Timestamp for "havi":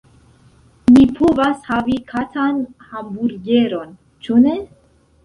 1.67-1.97